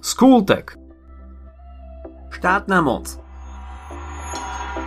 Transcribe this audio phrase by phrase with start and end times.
[0.00, 0.80] Skultek
[2.32, 3.20] Štátna moc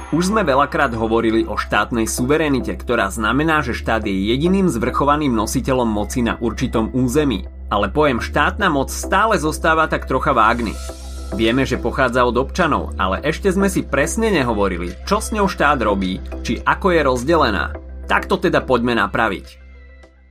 [0.09, 5.85] už sme veľakrát hovorili o štátnej suverenite, ktorá znamená, že štát je jediným zvrchovaným nositeľom
[5.85, 7.45] moci na určitom území.
[7.69, 10.73] Ale pojem štátna moc stále zostáva tak trocha vágny.
[11.33, 15.81] Vieme, že pochádza od občanov, ale ešte sme si presne nehovorili, čo s ňou štát
[15.81, 17.73] robí, či ako je rozdelená.
[18.05, 19.62] Tak to teda poďme napraviť.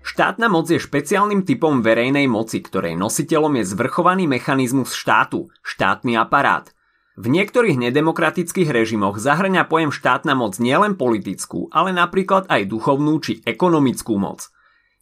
[0.02, 6.70] Štátna moc je špeciálnym typom verejnej moci, ktorej nositeľom je zvrchovaný mechanizmus štátu, štátny aparát–
[7.12, 13.44] v niektorých nedemokratických režimoch zahrňa pojem štátna moc nielen politickú, ale napríklad aj duchovnú či
[13.44, 14.48] ekonomickú moc.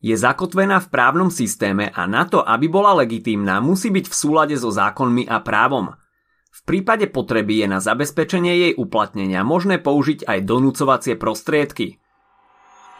[0.03, 4.57] Je zakotvená v právnom systéme a na to, aby bola legitímna, musí byť v súlade
[4.59, 5.95] so zákonmi a právom.
[6.51, 12.03] V prípade potreby je na zabezpečenie jej uplatnenia možné použiť aj donúcovacie prostriedky.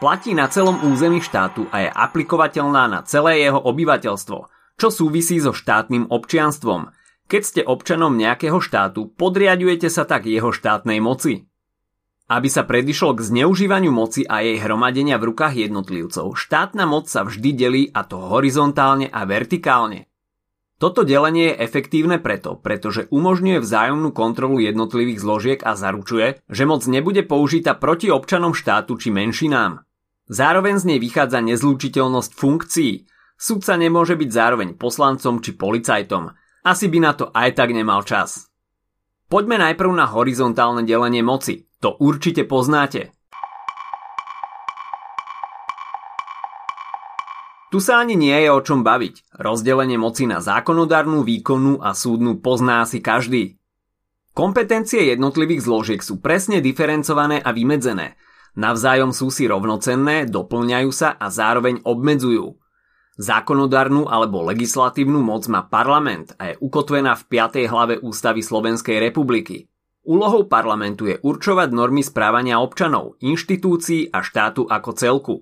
[0.01, 4.39] Platí na celom území štátu a je aplikovateľná na celé jeho obyvateľstvo,
[4.81, 6.89] čo súvisí so štátnym občianstvom–
[7.31, 11.47] keď ste občanom nejakého štátu, podriadujete sa tak jeho štátnej moci.
[12.27, 17.23] Aby sa predišlo k zneužívaniu moci a jej hromadenia v rukách jednotlivcov, štátna moc sa
[17.23, 20.11] vždy delí a to horizontálne a vertikálne.
[20.75, 26.83] Toto delenie je efektívne preto, pretože umožňuje vzájomnú kontrolu jednotlivých zložiek a zaručuje, že moc
[26.83, 29.87] nebude použitá proti občanom štátu či menšinám.
[30.31, 33.03] Zároveň z nej vychádza nezlúčiteľnosť funkcií.
[33.35, 36.31] Sudca nemôže byť zároveň poslancom či policajtom,
[36.63, 38.47] asi by na to aj tak nemal čas.
[39.27, 41.67] Poďme najprv na horizontálne delenie moci.
[41.83, 43.11] To určite poznáte.
[47.71, 49.35] Tu sa ani nie je o čom baviť.
[49.35, 53.57] Rozdelenie moci na zákonodárnu, výkonnú a súdnu pozná si každý.
[54.31, 58.15] Kompetencie jednotlivých zložiek sú presne diferencované a vymedzené.
[58.51, 62.59] Navzájom sú si rovnocenné, doplňajú sa a zároveň obmedzujú.
[63.15, 67.71] Zákonodárnu alebo legislatívnu moc má parlament a je ukotvená v 5.
[67.71, 69.71] hlave Ústavy Slovenskej republiky.
[70.01, 75.35] Úlohou parlamentu je určovať normy správania občanov, inštitúcií a štátu ako celku.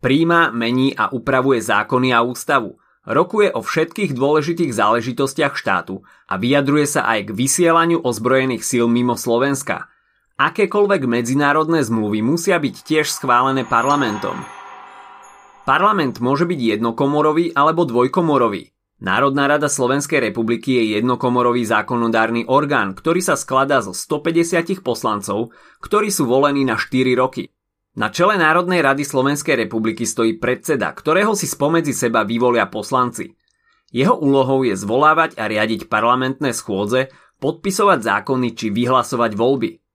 [0.00, 6.86] Príjma, mení a upravuje zákony a ústavu, rokuje o všetkých dôležitých záležitostiach štátu a vyjadruje
[6.88, 9.92] sa aj k vysielaniu ozbrojených síl mimo Slovenska.
[10.38, 14.38] Akékoľvek medzinárodné zmluvy musia byť tiež schválené parlamentom.
[15.66, 18.70] Parlament môže byť jednokomorový alebo dvojkomorový.
[19.02, 25.50] Národná rada Slovenskej republiky je jednokomorový zákonodárny orgán, ktorý sa skladá zo 150 poslancov,
[25.82, 27.50] ktorí sú volení na 4 roky.
[27.98, 33.34] Na čele Národnej rady Slovenskej republiky stojí predseda, ktorého si spomedzi seba vyvolia poslanci.
[33.90, 37.10] Jeho úlohou je zvolávať a riadiť parlamentné schôdze,
[37.42, 39.87] podpisovať zákony či vyhlasovať voľby.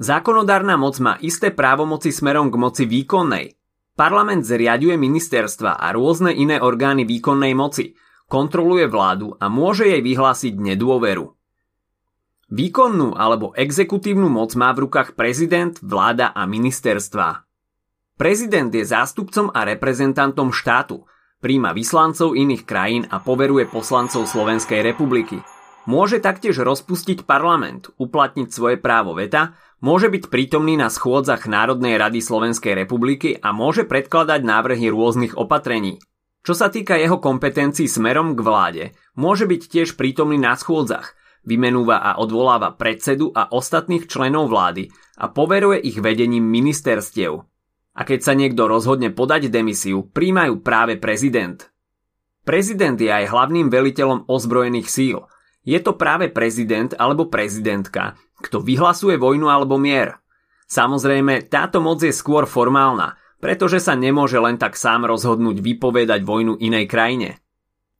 [0.00, 3.56] Zákonodárna moc má isté právomoci smerom k moci výkonnej,
[3.92, 7.92] Parlament zriaďuje ministerstva a rôzne iné orgány výkonnej moci,
[8.24, 11.28] kontroluje vládu a môže jej vyhlásiť nedôveru.
[12.52, 17.44] Výkonnú alebo exekutívnu moc má v rukách prezident, vláda a ministerstva.
[18.16, 21.04] Prezident je zástupcom a reprezentantom štátu,
[21.44, 25.36] príjma vyslancov iných krajín a poveruje poslancov Slovenskej republiky.
[25.84, 32.22] Môže taktiež rozpustiť parlament, uplatniť svoje právo veta Môže byť prítomný na schôdzach Národnej rady
[32.22, 35.98] Slovenskej republiky a môže predkladať návrhy rôznych opatrení.
[36.46, 38.84] Čo sa týka jeho kompetencií smerom k vláde,
[39.18, 44.86] môže byť tiež prítomný na schôdzach, vymenúva a odvoláva predsedu a ostatných členov vlády
[45.18, 47.42] a poveruje ich vedením ministerstiev.
[47.98, 51.58] A keď sa niekto rozhodne podať demisiu, príjmajú práve prezident.
[52.46, 55.26] Prezident je aj hlavným veliteľom ozbrojených síl.
[55.62, 60.18] Je to práve prezident alebo prezidentka, kto vyhlasuje vojnu alebo mier.
[60.66, 66.58] Samozrejme, táto moc je skôr formálna, pretože sa nemôže len tak sám rozhodnúť vypovedať vojnu
[66.58, 67.38] inej krajine.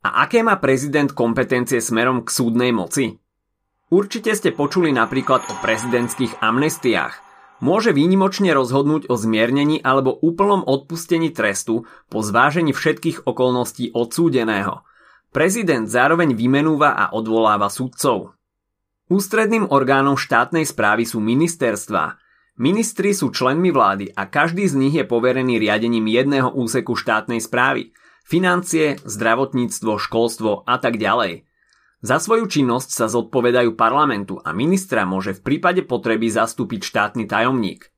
[0.03, 3.22] A aké má prezident kompetencie smerom k súdnej moci?
[3.93, 7.15] Určite ste počuli napríklad o prezidentských amnestiách.
[7.62, 14.83] Môže výnimočne rozhodnúť o zmiernení alebo úplnom odpustení trestu po zvážení všetkých okolností odsúdeného.
[15.33, 18.37] Prezident zároveň vymenúva a odvoláva sudcov.
[19.09, 22.21] Ústredným orgánom štátnej správy sú ministerstva.
[22.61, 27.97] Ministri sú členmi vlády a každý z nich je poverený riadením jedného úseku štátnej správy.
[28.29, 31.49] Financie, zdravotníctvo, školstvo a tak ďalej.
[32.05, 37.89] Za svoju činnosť sa zodpovedajú parlamentu a ministra môže v prípade potreby zastúpiť štátny tajomník.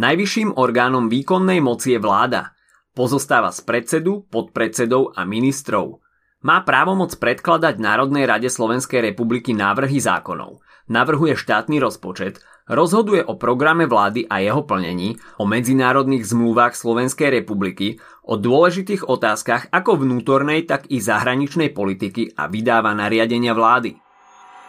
[0.00, 2.56] Najvyšším orgánom výkonnej moci je vláda.
[2.96, 6.00] Pozostáva z predsedu, podpredsedov a ministrov–
[6.44, 13.84] má právomoc predkladať Národnej rade Slovenskej republiky návrhy zákonov, navrhuje štátny rozpočet rozhoduje o programe
[13.84, 20.88] vlády a jeho plnení, o medzinárodných zmluvách Slovenskej republiky, o dôležitých otázkach ako vnútornej, tak
[20.88, 24.00] i zahraničnej politiky a vydáva nariadenia vlády.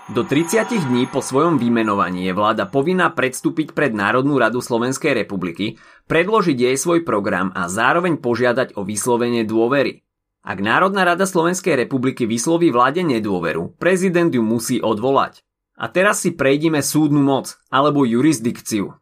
[0.06, 5.81] Do 30 dní po svojom vymenovaní je vláda povinná predstúpiť pred Národnú radu Slovenskej republiky,
[6.06, 10.05] predložiť jej svoj program a zároveň požiadať o vyslovenie dôvery.
[10.46, 15.42] Ak Národná rada Slovenskej republiky vysloví vláde nedôveru, prezident ju musí odvolať.
[15.74, 18.94] A teraz si prejdime súdnu moc alebo jurisdikciu.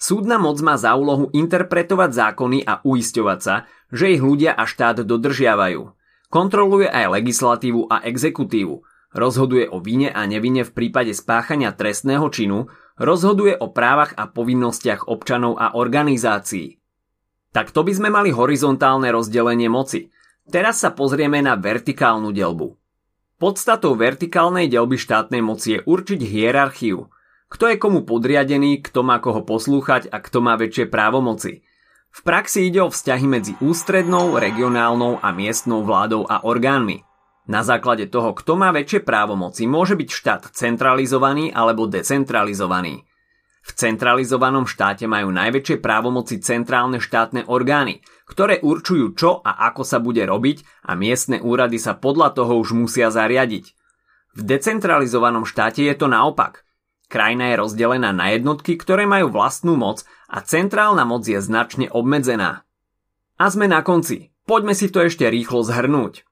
[0.00, 5.04] Súdna moc má za úlohu interpretovať zákony a uisťovať sa, že ich ľudia a štát
[5.04, 5.92] dodržiavajú.
[6.32, 8.80] Kontroluje aj legislatívu a exekutívu–
[9.12, 15.08] rozhoduje o vine a nevine v prípade spáchania trestného činu, rozhoduje o právach a povinnostiach
[15.08, 16.80] občanov a organizácií.
[17.52, 20.08] Tak to by sme mali horizontálne rozdelenie moci.
[20.52, 22.76] Teraz sa pozrieme na vertikálnu delbu.
[23.40, 27.08] Podstatou vertikálnej delby štátnej moci je určiť hierarchiu.
[27.48, 31.64] Kto je komu podriadený, kto má koho poslúchať a kto má väčšie právomoci.
[32.12, 37.00] V praxi ide o vzťahy medzi ústrednou, regionálnou a miestnou vládou a orgánmi.
[37.48, 43.08] Na základe toho, kto má väčšie právomoci, môže byť štát centralizovaný alebo decentralizovaný.
[43.62, 48.02] V centralizovanom štáte majú najväčšie právomoci centrálne štátne orgány,
[48.32, 52.72] ktoré určujú čo a ako sa bude robiť a miestne úrady sa podľa toho už
[52.72, 53.76] musia zariadiť.
[54.32, 56.64] V decentralizovanom štáte je to naopak.
[57.12, 62.64] Krajina je rozdelená na jednotky, ktoré majú vlastnú moc a centrálna moc je značne obmedzená.
[63.36, 64.32] A sme na konci.
[64.48, 66.24] Poďme si to ešte rýchlo zhrnúť.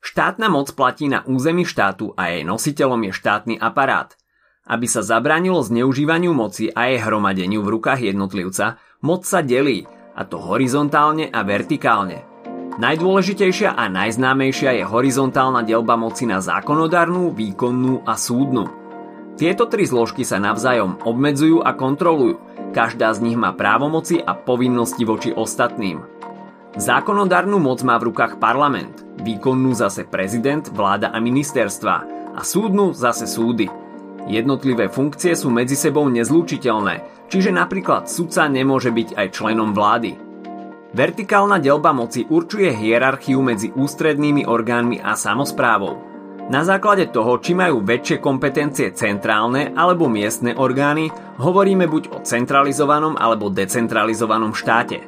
[0.00, 4.16] Štátna moc platí na území štátu a jej nositeľom je štátny aparát.
[4.64, 9.84] Aby sa zabránilo zneužívaniu moci a jej hromadeniu v rukách jednotlivca, moc sa delí,
[10.16, 12.24] a to horizontálne a vertikálne.
[12.76, 18.68] Najdôležitejšia a najznámejšia je horizontálna delba moci na zákonodárnu, výkonnú a súdnu.
[19.36, 22.40] Tieto tri zložky sa navzájom obmedzujú a kontrolujú,
[22.72, 26.04] každá z nich má právomoci a povinnosti voči ostatným.
[26.76, 31.96] Zákonodárnu moc má v rukách parlament, výkonnú zase prezident, vláda a ministerstva
[32.36, 33.64] a súdnu zase súdy.
[34.28, 40.16] Jednotlivé funkcie sú medzi sebou nezlúčiteľné, čiže napríklad sudca nemôže byť aj členom vlády.
[40.96, 46.00] Vertikálna delba moci určuje hierarchiu medzi ústrednými orgánmi a samozprávou.
[46.46, 51.10] Na základe toho, či majú väčšie kompetencie centrálne alebo miestne orgány,
[51.42, 55.02] hovoríme buď o centralizovanom alebo decentralizovanom štáte.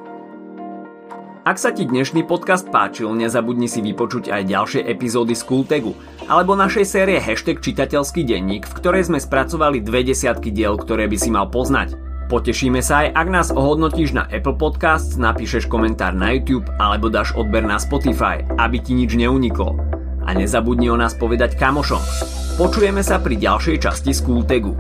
[1.49, 5.95] Ak sa ti dnešný podcast páčil, nezabudni si vypočuť aj ďalšie epizódy z Kultegu
[6.27, 11.17] alebo našej série Hashtag čitateľský denník, v ktorej sme spracovali dve desiatky diel, ktoré by
[11.17, 12.08] si mal poznať.
[12.29, 17.33] Potešíme sa aj, ak nás ohodnotíš na Apple Podcasts, napíšeš komentár na YouTube alebo dáš
[17.33, 19.81] odber na Spotify, aby ti nič neuniklo.
[20.29, 22.05] A nezabudni o nás povedať kamošom.
[22.61, 24.77] Počujeme sa pri ďalšej časti z Kultegu.